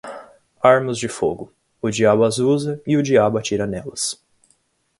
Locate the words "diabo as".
1.91-2.39